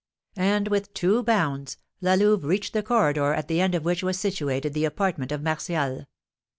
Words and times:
And, 0.35 0.67
with 0.69 0.95
two 0.95 1.21
bounds, 1.21 1.77
La 2.01 2.15
Louve 2.15 2.43
reached 2.43 2.73
the 2.73 2.81
corridor, 2.81 3.35
at 3.35 3.47
the 3.47 3.61
end 3.61 3.75
of 3.75 3.85
which 3.85 4.01
was 4.01 4.17
situated 4.17 4.73
the 4.73 4.83
apartment 4.85 5.31
of 5.31 5.43
Martial. 5.43 6.07